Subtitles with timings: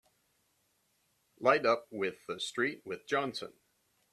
[1.39, 3.53] Light up with the street with Johnson!